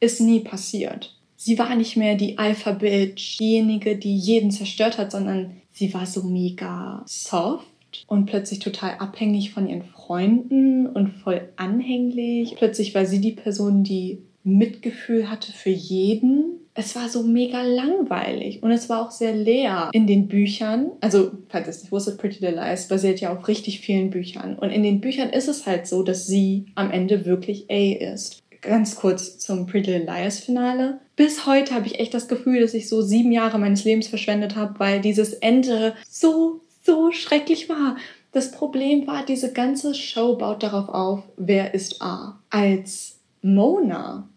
ist 0.00 0.20
nie 0.20 0.40
passiert. 0.40 1.16
Sie 1.36 1.58
war 1.58 1.74
nicht 1.76 1.96
mehr 1.96 2.16
die 2.16 2.38
Alpha-Bitch, 2.38 3.38
diejenige, 3.38 3.96
die 3.96 4.16
jeden 4.16 4.50
zerstört 4.50 4.98
hat, 4.98 5.12
sondern 5.12 5.60
sie 5.72 5.92
war 5.94 6.06
so 6.06 6.22
mega 6.22 7.02
soft 7.06 7.66
und 8.06 8.26
plötzlich 8.26 8.58
total 8.58 8.96
abhängig 8.98 9.52
von 9.52 9.68
ihren 9.68 9.84
Freunden 9.84 10.86
und 10.86 11.08
voll 11.08 11.48
anhänglich. 11.56 12.54
Plötzlich 12.56 12.94
war 12.94 13.06
sie 13.06 13.20
die 13.20 13.32
Person, 13.32 13.84
die 13.84 14.18
Mitgefühl 14.44 15.30
hatte 15.30 15.52
für 15.52 15.70
jeden. 15.70 16.65
Es 16.76 16.94
war 16.94 17.08
so 17.08 17.22
mega 17.22 17.62
langweilig 17.62 18.62
und 18.62 18.70
es 18.70 18.88
war 18.88 19.06
auch 19.06 19.10
sehr 19.10 19.34
leer 19.34 19.90
in 19.92 20.06
den 20.06 20.28
Büchern. 20.28 20.92
Also, 21.00 21.32
falls 21.48 21.66
ihr 21.66 21.70
es 21.70 21.82
nicht 21.82 21.92
wusstet, 21.92 22.18
Pretty 22.18 22.44
Little 22.44 22.62
Lies 22.62 22.88
basiert 22.88 23.20
ja 23.20 23.34
auf 23.34 23.48
richtig 23.48 23.80
vielen 23.80 24.10
Büchern. 24.10 24.58
Und 24.58 24.70
in 24.70 24.82
den 24.82 25.00
Büchern 25.00 25.30
ist 25.30 25.48
es 25.48 25.66
halt 25.66 25.86
so, 25.86 26.02
dass 26.02 26.26
sie 26.26 26.66
am 26.74 26.90
Ende 26.90 27.24
wirklich 27.24 27.66
A 27.70 28.12
ist 28.12 28.42
ganz 28.66 28.96
kurz 28.96 29.38
zum 29.38 29.66
Pretty 29.66 29.90
Little 29.90 30.06
Liars 30.06 30.40
Finale. 30.40 30.98
Bis 31.14 31.46
heute 31.46 31.74
habe 31.74 31.86
ich 31.86 32.00
echt 32.00 32.12
das 32.12 32.28
Gefühl, 32.28 32.60
dass 32.60 32.74
ich 32.74 32.88
so 32.88 33.00
sieben 33.00 33.32
Jahre 33.32 33.58
meines 33.58 33.84
Lebens 33.84 34.08
verschwendet 34.08 34.56
habe, 34.56 34.78
weil 34.78 35.00
dieses 35.00 35.32
Ende 35.34 35.94
so, 36.08 36.60
so 36.82 37.12
schrecklich 37.12 37.68
war. 37.68 37.96
Das 38.32 38.50
Problem 38.50 39.06
war, 39.06 39.24
diese 39.24 39.52
ganze 39.52 39.94
Show 39.94 40.36
baut 40.36 40.62
darauf 40.62 40.88
auf, 40.88 41.22
wer 41.36 41.74
ist 41.74 42.02
A. 42.02 42.38
Als 42.50 43.18
Mona 43.40 44.28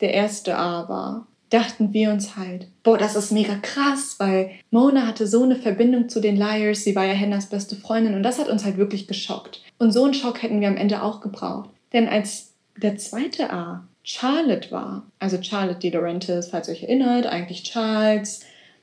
der 0.00 0.14
erste 0.14 0.56
A 0.56 0.88
war, 0.88 1.26
dachten 1.54 1.92
wir 1.92 2.10
uns 2.10 2.36
halt, 2.36 2.66
boah, 2.82 2.98
das 2.98 3.14
ist 3.16 3.30
mega 3.30 3.54
krass, 3.56 4.16
weil 4.18 4.50
Mona 4.70 5.06
hatte 5.06 5.26
so 5.26 5.42
eine 5.42 5.56
Verbindung 5.56 6.08
zu 6.08 6.20
den 6.20 6.36
Liars, 6.36 6.82
sie 6.82 6.96
war 6.96 7.04
ja 7.04 7.12
Hennas 7.12 7.46
beste 7.46 7.76
Freundin 7.76 8.14
und 8.14 8.22
das 8.22 8.38
hat 8.38 8.48
uns 8.48 8.64
halt 8.64 8.76
wirklich 8.76 9.06
geschockt. 9.06 9.62
Und 9.78 9.92
so 9.92 10.04
einen 10.04 10.14
Schock 10.14 10.42
hätten 10.42 10.60
wir 10.60 10.68
am 10.68 10.76
Ende 10.76 11.02
auch 11.02 11.20
gebraucht. 11.20 11.70
Denn 11.92 12.08
als 12.08 12.54
der 12.76 12.96
zweite 12.96 13.52
A 13.52 13.86
Charlotte 14.02 14.70
war. 14.70 15.06
Also 15.18 15.42
Charlotte 15.42 15.78
Di 15.78 15.90
Laurentiis, 15.90 16.48
falls 16.48 16.68
ihr 16.68 16.74
euch 16.74 16.82
erinnert, 16.82 17.26
eigentlich 17.26 17.62
Charles 17.62 18.40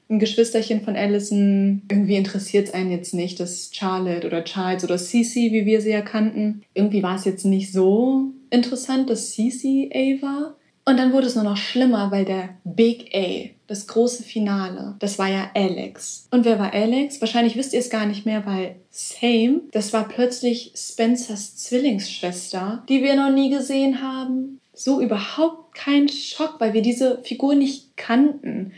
ein 0.10 0.20
Geschwisterchen 0.20 0.82
von 0.82 0.96
Allison. 0.96 1.84
Irgendwie 1.90 2.16
interessiert 2.16 2.68
es 2.68 2.74
einen 2.74 2.92
jetzt 2.92 3.14
nicht, 3.14 3.40
dass 3.40 3.70
Charlotte 3.72 4.28
oder 4.28 4.44
Charles 4.44 4.84
oder 4.84 4.98
Cece, 4.98 5.52
wie 5.52 5.66
wir 5.66 5.82
sie 5.82 5.92
ja 5.92 6.02
kannten. 6.02 6.64
Irgendwie 6.74 7.04
war 7.04 7.16
es 7.16 7.26
jetzt 7.26 7.46
nicht 7.46 7.72
so 7.72 8.32
interessant, 8.50 9.10
dass 9.10 9.32
Cece 9.32 9.90
A 9.94 10.22
war. 10.22 10.56
Und 10.84 10.98
dann 10.98 11.14
wurde 11.14 11.28
es 11.28 11.36
nur 11.36 11.44
noch 11.44 11.58
schlimmer, 11.58 12.12
weil 12.12 12.26
der 12.26 12.50
Big 12.64 13.16
A, 13.16 13.50
das 13.68 13.88
große 13.88 14.24
Finale, 14.24 14.96
das 15.00 15.20
war 15.20 15.28
ja 15.28 15.52
Alex. 15.54 16.28
Und 16.32 16.44
wer 16.44 16.60
war 16.60 16.74
Alex? 16.74 17.22
Wahrscheinlich 17.22 17.56
wisst 17.56 17.74
ihr 17.74 17.80
es 17.80 17.90
gar 17.90 18.06
nicht 18.06 18.26
mehr, 18.26 18.46
weil 18.46 18.76
Same, 18.90 19.62
das 19.72 19.94
war 19.94 20.08
plötzlich 20.08 20.74
Spencers 20.76 21.56
Zwillingsschwester, 21.58 22.84
die 22.90 23.04
wir 23.04 23.16
noch 23.16 23.32
nie 23.32 23.50
gesehen 23.50 24.02
haben. 24.02 24.60
So 24.74 25.02
überhaupt 25.02 25.76
kein 25.76 26.10
Schock, 26.10 26.56
weil 26.60 26.74
wir 26.74 26.82
diese 26.82 27.22
Figur 27.24 27.56
nicht 27.56 27.96
kannten 27.96 28.74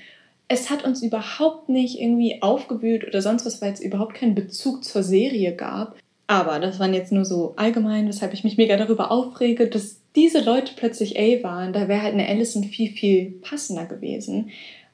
es 0.53 0.69
hat 0.69 0.83
uns 0.83 1.01
überhaupt 1.01 1.69
nicht 1.69 1.99
irgendwie 1.99 2.41
aufgewühlt 2.41 3.07
oder 3.07 3.21
sonst 3.21 3.45
was, 3.45 3.61
weil 3.61 3.73
es 3.73 3.79
überhaupt 3.79 4.13
keinen 4.13 4.35
Bezug 4.35 4.83
zur 4.83 5.03
Serie 5.03 5.55
gab. 5.55 5.97
Aber 6.27 6.59
das 6.59 6.79
waren 6.79 6.93
jetzt 6.93 7.11
nur 7.11 7.25
so 7.25 7.53
allgemein, 7.57 8.07
weshalb 8.07 8.33
ich 8.33 8.43
mich 8.43 8.57
mega 8.57 8.77
darüber 8.77 9.11
aufrege, 9.11 9.67
dass 9.67 9.97
diese 10.15 10.41
Leute 10.41 10.73
plötzlich 10.75 11.17
A 11.17 11.43
waren. 11.43 11.73
Da 11.73 11.87
wäre 11.87 12.01
halt 12.01 12.13
eine 12.13 12.27
Allison 12.27 12.63
viel, 12.63 12.91
viel 12.91 13.31
passender 13.41 13.85
gewesen. 13.85 14.51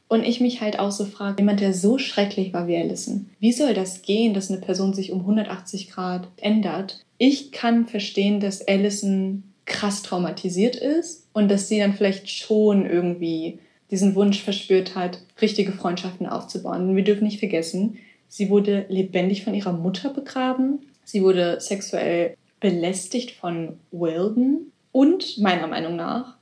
Und 0.08 0.24
ich 0.24 0.40
mich 0.42 0.60
halt 0.60 0.80
auch 0.80 0.92
so 0.92 1.06
frage, 1.06 1.36
jemand, 1.40 1.60
der 1.60 1.74
so 1.74 2.00
schrecklich 2.00 2.52
war 2.52 2.68
wie 2.68 2.78
Allison, 2.78 3.30
wie 3.40 3.52
soll 3.52 3.76
das 3.76 4.02
gehen, 4.02 4.34
dass 4.34 4.50
eine 4.50 4.60
Person 4.60 4.94
sich 4.94 5.12
um 5.12 5.20
180 5.20 5.92
Grad 5.92 6.28
ändert? 6.38 7.06
Ich 7.20 7.52
kann 7.52 7.86
verstehen, 7.86 8.40
dass 8.40 8.68
Allison 8.68 9.44
krass 9.66 10.02
traumatisiert 10.02 10.76
ist 10.76 11.28
und 11.32 11.50
dass 11.50 11.68
sie 11.68 11.78
dann 11.78 11.94
vielleicht 11.94 12.28
schon 12.28 12.90
irgendwie 12.90 13.60
diesen 13.92 14.16
Wunsch 14.16 14.42
verspürt 14.42 14.96
hat, 14.96 15.22
richtige 15.42 15.74
Freundschaften 15.74 16.26
aufzubauen. 16.26 16.90
Und 16.90 16.96
wir 16.96 17.04
dürfen 17.04 17.26
nicht 17.26 17.40
vergessen, 17.40 17.98
sie 18.28 18.50
wurde 18.50 18.86
lebendig 18.90 19.44
von 19.44 19.54
ihrer 19.54 19.74
Mutter 19.74 20.12
begraben, 20.12 20.80
sie 21.04 21.22
wurde 21.22 21.60
sexuell 21.60 22.36
belästigt 22.60 23.32
von 23.32 23.78
Wilden 23.92 24.72
und 24.92 25.38
meiner 25.38 25.68
Meinung 25.68 25.96
nach 25.96 26.38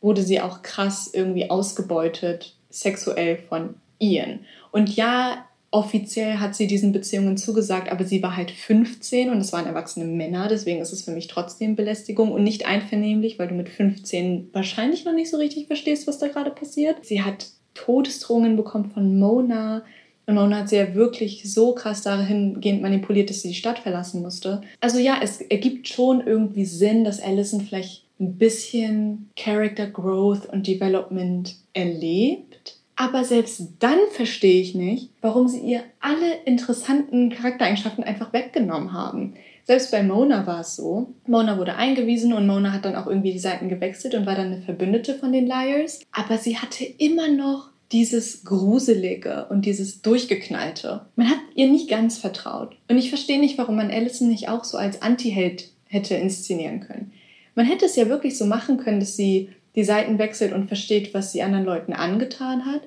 wurde 0.00 0.22
sie 0.22 0.40
auch 0.40 0.62
krass 0.62 1.10
irgendwie 1.12 1.50
ausgebeutet 1.50 2.56
sexuell 2.68 3.38
von 3.38 3.76
Ian. 3.98 4.40
Und 4.72 4.94
ja, 4.96 5.46
offiziell 5.70 6.38
hat 6.38 6.54
sie 6.54 6.66
diesen 6.66 6.92
Beziehungen 6.92 7.36
zugesagt, 7.36 7.90
aber 7.90 8.04
sie 8.04 8.22
war 8.22 8.36
halt 8.36 8.50
15 8.50 9.30
und 9.30 9.38
es 9.38 9.52
waren 9.52 9.66
erwachsene 9.66 10.04
Männer, 10.04 10.46
deswegen 10.48 10.80
ist 10.80 10.92
es 10.92 11.02
für 11.02 11.10
mich 11.10 11.26
trotzdem 11.26 11.74
Belästigung 11.74 12.30
und 12.30 12.44
nicht 12.44 12.66
einvernehmlich, 12.66 13.38
weil 13.38 13.48
du 13.48 13.54
mit 13.54 13.68
15 13.68 14.50
wahrscheinlich 14.52 15.04
noch 15.04 15.14
nicht 15.14 15.30
so 15.30 15.36
richtig 15.36 15.66
verstehst, 15.66 16.06
was 16.06 16.18
da 16.18 16.28
gerade 16.28 16.52
passiert. 16.52 17.04
Sie 17.04 17.22
hat 17.22 17.48
Todesdrohungen 17.74 18.56
bekommen 18.56 18.90
von 18.92 19.18
Mona. 19.18 19.84
Und 20.26 20.36
Mona 20.36 20.58
hat 20.58 20.68
sie 20.68 20.76
ja 20.76 20.94
wirklich 20.94 21.52
so 21.52 21.74
krass 21.74 22.02
dahingehend 22.02 22.82
manipuliert, 22.82 23.30
dass 23.30 23.42
sie 23.42 23.48
die 23.48 23.54
Stadt 23.54 23.78
verlassen 23.78 24.22
musste. 24.22 24.62
Also 24.80 24.98
ja, 24.98 25.18
es 25.22 25.40
ergibt 25.40 25.88
schon 25.88 26.26
irgendwie 26.26 26.64
Sinn, 26.64 27.04
dass 27.04 27.22
Allison 27.22 27.60
vielleicht 27.60 28.04
ein 28.20 28.38
bisschen 28.38 29.30
Character 29.36 29.86
Growth 29.86 30.46
und 30.46 30.66
Development 30.66 31.56
erlebt. 31.72 32.76
Aber 32.96 33.24
selbst 33.24 33.72
dann 33.80 33.98
verstehe 34.12 34.60
ich 34.60 34.74
nicht, 34.74 35.10
warum 35.20 35.48
sie 35.48 35.60
ihr 35.60 35.82
alle 36.00 36.34
interessanten 36.44 37.30
Charaktereigenschaften 37.30 38.04
einfach 38.04 38.32
weggenommen 38.32 38.92
haben. 38.92 39.34
Selbst 39.64 39.90
bei 39.90 40.02
Mona 40.02 40.46
war 40.46 40.60
es 40.60 40.76
so. 40.76 41.08
Mona 41.26 41.58
wurde 41.58 41.76
eingewiesen 41.76 42.34
und 42.34 42.46
Mona 42.46 42.72
hat 42.72 42.84
dann 42.84 42.94
auch 42.94 43.06
irgendwie 43.06 43.32
die 43.32 43.38
Seiten 43.38 43.68
gewechselt 43.68 44.14
und 44.14 44.26
war 44.26 44.36
dann 44.36 44.52
eine 44.52 44.60
Verbündete 44.60 45.14
von 45.14 45.32
den 45.32 45.46
Liars. 45.46 46.00
Aber 46.12 46.36
sie 46.36 46.58
hatte 46.58 46.84
immer 46.84 47.28
noch 47.28 47.70
dieses 47.94 48.42
Gruselige 48.44 49.46
und 49.50 49.64
dieses 49.66 50.02
Durchgeknallte. 50.02 51.06
Man 51.14 51.30
hat 51.30 51.38
ihr 51.54 51.68
nicht 51.68 51.88
ganz 51.88 52.18
vertraut. 52.18 52.76
Und 52.88 52.98
ich 52.98 53.08
verstehe 53.08 53.38
nicht, 53.38 53.56
warum 53.56 53.76
man 53.76 53.92
Allison 53.92 54.28
nicht 54.28 54.48
auch 54.48 54.64
so 54.64 54.76
als 54.76 55.00
Anti-Held 55.00 55.70
hätte 55.86 56.16
inszenieren 56.16 56.80
können. 56.80 57.12
Man 57.54 57.66
hätte 57.66 57.86
es 57.86 57.94
ja 57.94 58.08
wirklich 58.08 58.36
so 58.36 58.46
machen 58.46 58.78
können, 58.78 58.98
dass 58.98 59.16
sie 59.16 59.50
die 59.76 59.84
Seiten 59.84 60.18
wechselt 60.18 60.52
und 60.52 60.66
versteht, 60.66 61.14
was 61.14 61.30
sie 61.30 61.42
anderen 61.42 61.64
Leuten 61.64 61.92
angetan 61.92 62.66
hat, 62.66 62.82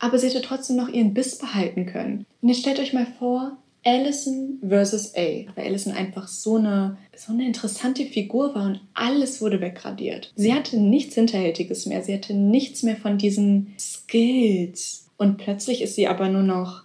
aber 0.00 0.18
sie 0.18 0.28
hätte 0.28 0.42
trotzdem 0.42 0.76
noch 0.76 0.88
ihren 0.88 1.14
Biss 1.14 1.38
behalten 1.38 1.86
können. 1.86 2.26
Und 2.42 2.48
jetzt 2.48 2.60
stellt 2.60 2.80
euch 2.80 2.92
mal 2.92 3.06
vor, 3.20 3.56
Allison 3.84 4.58
versus 4.66 5.14
A, 5.16 5.46
weil 5.54 5.66
Allison 5.66 5.92
einfach 5.92 6.28
so 6.28 6.56
eine, 6.56 6.98
so 7.16 7.32
eine 7.32 7.46
interessante 7.46 8.04
Figur 8.04 8.54
war 8.54 8.66
und 8.66 8.80
alles 8.94 9.40
wurde 9.40 9.60
wegradiert. 9.60 10.32
Sie 10.36 10.52
hatte 10.52 10.78
nichts 10.78 11.14
Hinterhältiges 11.14 11.86
mehr, 11.86 12.02
sie 12.02 12.14
hatte 12.14 12.34
nichts 12.34 12.82
mehr 12.82 12.96
von 12.96 13.18
diesen 13.18 13.74
Skills. 13.78 15.06
Und 15.16 15.38
plötzlich 15.38 15.82
ist 15.82 15.96
sie 15.96 16.08
aber 16.08 16.28
nur 16.28 16.42
noch 16.42 16.84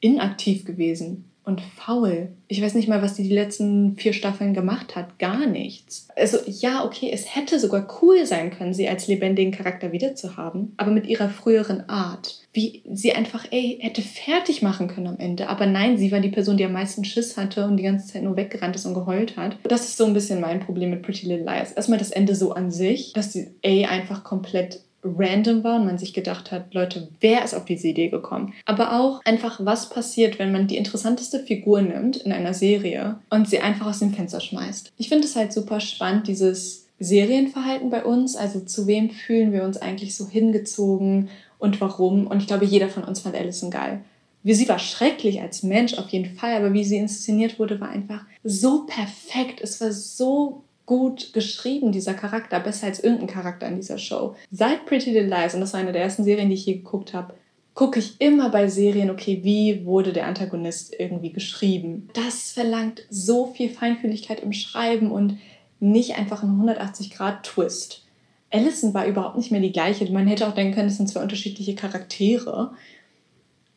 inaktiv 0.00 0.64
gewesen 0.64 1.25
und 1.46 1.60
faul. 1.60 2.28
Ich 2.48 2.60
weiß 2.60 2.74
nicht 2.74 2.88
mal, 2.88 3.02
was 3.02 3.14
die 3.14 3.22
die 3.22 3.34
letzten 3.34 3.96
vier 3.96 4.12
Staffeln 4.12 4.52
gemacht 4.52 4.96
hat. 4.96 5.18
Gar 5.20 5.46
nichts. 5.46 6.08
Also 6.16 6.38
ja, 6.46 6.84
okay, 6.84 7.08
es 7.12 7.36
hätte 7.36 7.60
sogar 7.60 7.86
cool 8.02 8.26
sein 8.26 8.50
können, 8.50 8.74
sie 8.74 8.88
als 8.88 9.06
lebendigen 9.06 9.52
Charakter 9.52 9.92
wiederzuhaben, 9.92 10.74
aber 10.76 10.90
mit 10.90 11.06
ihrer 11.06 11.28
früheren 11.28 11.88
Art. 11.88 12.40
Wie 12.52 12.82
sie 12.90 13.12
einfach, 13.12 13.46
ey, 13.50 13.78
hätte 13.80 14.02
fertig 14.02 14.60
machen 14.62 14.88
können 14.88 15.06
am 15.06 15.18
Ende. 15.18 15.48
Aber 15.48 15.66
nein, 15.66 15.98
sie 15.98 16.10
war 16.10 16.20
die 16.20 16.30
Person, 16.30 16.56
die 16.56 16.64
am 16.64 16.72
meisten 16.72 17.04
Schiss 17.04 17.36
hatte 17.36 17.64
und 17.64 17.76
die 17.76 17.84
ganze 17.84 18.12
Zeit 18.12 18.24
nur 18.24 18.36
weggerannt 18.36 18.74
ist 18.74 18.86
und 18.86 18.94
geheult 18.94 19.36
hat. 19.36 19.56
Das 19.62 19.84
ist 19.84 19.98
so 19.98 20.04
ein 20.04 20.14
bisschen 20.14 20.40
mein 20.40 20.60
Problem 20.60 20.90
mit 20.90 21.02
Pretty 21.02 21.26
Little 21.26 21.44
Liars. 21.44 21.72
Erstmal 21.72 21.98
das 21.98 22.10
Ende 22.10 22.34
so 22.34 22.52
an 22.52 22.72
sich, 22.72 23.12
dass 23.12 23.30
die 23.32 23.48
A 23.64 23.88
einfach 23.88 24.24
komplett 24.24 24.80
random 25.16 25.64
war 25.64 25.76
und 25.76 25.86
man 25.86 25.98
sich 25.98 26.14
gedacht 26.14 26.50
hat, 26.50 26.74
Leute, 26.74 27.08
wer 27.20 27.44
ist 27.44 27.54
auf 27.54 27.64
diese 27.64 27.88
Idee 27.88 28.08
gekommen? 28.08 28.54
Aber 28.64 28.98
auch 28.98 29.20
einfach, 29.24 29.60
was 29.64 29.88
passiert, 29.90 30.38
wenn 30.38 30.52
man 30.52 30.66
die 30.66 30.76
interessanteste 30.76 31.40
Figur 31.40 31.82
nimmt 31.82 32.16
in 32.16 32.32
einer 32.32 32.54
Serie 32.54 33.18
und 33.30 33.48
sie 33.48 33.60
einfach 33.60 33.86
aus 33.86 34.00
dem 34.00 34.12
Fenster 34.12 34.40
schmeißt. 34.40 34.92
Ich 34.96 35.08
finde 35.08 35.24
es 35.24 35.36
halt 35.36 35.52
super 35.52 35.80
spannend, 35.80 36.28
dieses 36.28 36.86
Serienverhalten 36.98 37.90
bei 37.90 38.04
uns. 38.04 38.36
Also 38.36 38.60
zu 38.60 38.86
wem 38.86 39.10
fühlen 39.10 39.52
wir 39.52 39.64
uns 39.64 39.76
eigentlich 39.76 40.16
so 40.16 40.28
hingezogen 40.28 41.28
und 41.58 41.80
warum? 41.80 42.26
Und 42.26 42.40
ich 42.40 42.46
glaube, 42.46 42.64
jeder 42.64 42.88
von 42.88 43.04
uns 43.04 43.20
fand 43.20 43.34
Alison 43.34 43.70
geil. 43.70 44.00
Wie 44.42 44.54
sie 44.54 44.68
war 44.68 44.78
schrecklich 44.78 45.40
als 45.40 45.64
Mensch 45.64 45.94
auf 45.98 46.10
jeden 46.10 46.36
Fall, 46.36 46.54
aber 46.54 46.72
wie 46.72 46.84
sie 46.84 46.98
inszeniert 46.98 47.58
wurde, 47.58 47.80
war 47.80 47.88
einfach 47.88 48.24
so 48.44 48.86
perfekt. 48.86 49.60
Es 49.60 49.80
war 49.80 49.90
so 49.90 50.62
gut 50.86 51.32
geschrieben, 51.32 51.92
dieser 51.92 52.14
Charakter, 52.14 52.60
besser 52.60 52.86
als 52.86 53.00
irgendein 53.00 53.26
Charakter 53.26 53.66
in 53.66 53.76
dieser 53.76 53.98
Show. 53.98 54.36
Seit 54.50 54.86
Pretty 54.86 55.10
Little 55.10 55.28
Lies, 55.28 55.54
und 55.54 55.60
das 55.60 55.72
war 55.72 55.80
eine 55.80 55.92
der 55.92 56.02
ersten 56.02 56.24
Serien, 56.24 56.48
die 56.48 56.54
ich 56.54 56.66
je 56.66 56.76
geguckt 56.76 57.12
habe, 57.12 57.34
gucke 57.74 57.98
ich 57.98 58.20
immer 58.20 58.48
bei 58.48 58.68
Serien, 58.68 59.10
okay, 59.10 59.40
wie 59.42 59.84
wurde 59.84 60.12
der 60.12 60.26
Antagonist 60.26 60.94
irgendwie 60.98 61.32
geschrieben. 61.32 62.08
Das 62.14 62.52
verlangt 62.52 63.02
so 63.10 63.52
viel 63.52 63.68
Feinfühligkeit 63.68 64.40
im 64.40 64.54
Schreiben 64.54 65.10
und 65.10 65.38
nicht 65.78 66.16
einfach 66.16 66.42
ein 66.42 66.58
180-Grad-Twist. 66.58 68.02
Allison 68.50 68.94
war 68.94 69.06
überhaupt 69.06 69.36
nicht 69.36 69.50
mehr 69.50 69.60
die 69.60 69.72
gleiche. 69.72 70.10
Man 70.10 70.26
hätte 70.26 70.48
auch 70.48 70.54
denken 70.54 70.74
können, 70.74 70.88
es 70.88 70.96
sind 70.96 71.08
zwei 71.08 71.20
unterschiedliche 71.20 71.74
Charaktere. 71.74 72.72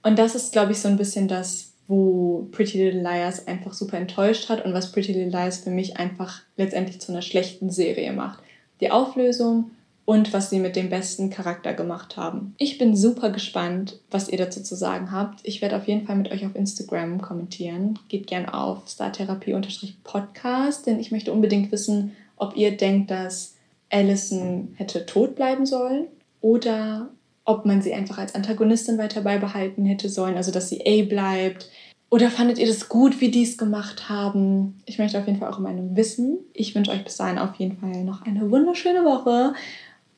Und 0.04 0.18
das 0.18 0.36
ist, 0.36 0.54
glaube 0.54 0.72
ich, 0.72 0.80
so 0.80 0.88
ein 0.88 0.98
bisschen 0.98 1.28
das, 1.28 1.74
wo 1.90 2.48
Pretty 2.52 2.78
Little 2.78 3.02
Liars 3.02 3.48
einfach 3.48 3.74
super 3.74 3.98
enttäuscht 3.98 4.48
hat 4.48 4.64
und 4.64 4.74
was 4.74 4.92
Pretty 4.92 5.12
Little 5.12 5.32
Liars 5.32 5.58
für 5.58 5.72
mich 5.72 5.98
einfach 5.98 6.44
letztendlich 6.56 7.02
zu 7.02 7.12
einer 7.12 7.24
schlechten 7.24 7.72
Serie 7.72 8.14
macht. 8.14 8.44
Die 8.80 8.92
Auflösung 8.92 9.72
und 10.06 10.32
was 10.32 10.52
sie 10.52 10.60
mit 10.60 10.76
dem 10.76 10.90
besten 10.90 11.32
Charakter 11.32 11.74
gemacht 11.74 12.16
haben. 12.16 12.54
Ich 12.58 12.78
bin 12.78 12.96
super 12.96 13.32
gespannt, 13.32 14.00
was 14.12 14.30
ihr 14.30 14.38
dazu 14.38 14.62
zu 14.62 14.76
sagen 14.76 15.12
habt. 15.12 15.40
Ich 15.44 15.62
werde 15.62 15.78
auf 15.78 15.88
jeden 15.88 16.06
Fall 16.06 16.16
mit 16.16 16.32
euch 16.32 16.46
auf 16.46 16.56
Instagram 16.56 17.22
kommentieren. 17.22 17.98
Geht 18.08 18.28
gerne 18.28 18.54
auf 18.54 18.88
startherapie-podcast, 18.88 20.86
denn 20.86 21.00
ich 21.00 21.12
möchte 21.12 21.34
unbedingt 21.34 21.72
wissen, 21.72 22.16
ob 22.38 22.56
ihr 22.56 22.78
denkt, 22.78 23.10
dass 23.10 23.56
Allison 23.90 24.74
hätte 24.76 25.08
tot 25.08 25.36
bleiben 25.36 25.66
sollen 25.66 26.06
oder 26.42 27.10
ob 27.50 27.66
man 27.66 27.82
sie 27.82 27.94
einfach 27.94 28.20
als 28.20 28.36
Antagonistin 28.36 29.00
weiter 29.00 29.22
beibehalten 29.22 29.84
hätte 29.84 30.08
sollen, 30.08 30.38
also 30.38 30.52
dass 30.52 30.70
sie 30.70 30.86
A 30.86 31.04
bleibt. 31.04 31.68
Oder 32.12 32.30
fandet 32.30 32.60
ihr 32.60 32.68
das 32.68 32.90
gut, 32.90 33.22
wie 33.22 33.32
die 33.32 33.44
es 33.44 33.58
gemacht 33.58 34.08
haben? 34.08 34.82
Ich 34.86 35.00
möchte 35.00 35.20
auf 35.20 35.28
jeden 35.28 35.40
Fall 35.40 35.52
auch 35.52 35.60
meine 35.60 35.96
wissen. 35.96 36.40
Ich 36.54 36.74
wünsche 36.76 36.92
euch 36.92 37.04
bis 37.04 37.18
dahin 37.18 37.40
auf 37.40 37.56
jeden 37.56 37.78
Fall 37.78 38.04
noch 38.04 38.22
eine 38.24 38.50
wunderschöne 38.50 39.04
Woche 39.04 39.54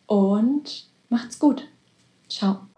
und 0.07 0.88
macht's 1.09 1.39
gut. 1.39 1.67
Ciao. 2.29 2.70